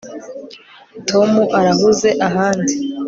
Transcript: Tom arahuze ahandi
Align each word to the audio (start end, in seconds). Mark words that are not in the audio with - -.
Tom 1.09 1.31
arahuze 1.59 2.09
ahandi 2.27 2.73